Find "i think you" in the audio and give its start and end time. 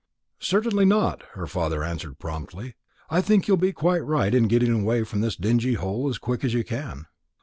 3.11-3.51